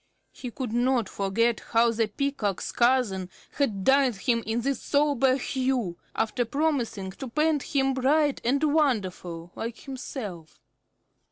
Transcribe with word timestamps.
He 0.31 0.49
could 0.49 0.73
not 0.73 1.07
forget 1.07 1.59
how 1.59 1.91
the 1.91 2.07
Peacock's 2.07 2.71
cousin 2.71 3.29
had 3.57 3.83
dyed 3.83 4.15
him 4.15 4.41
this 4.47 4.81
sombre 4.81 5.37
hue, 5.37 5.95
after 6.15 6.43
promising 6.43 7.11
to 7.11 7.27
paint 7.29 7.61
him 7.61 7.93
bright 7.93 8.41
and 8.43 8.63
wonderful, 8.63 9.51
like 9.53 9.81
himself. 9.81 10.59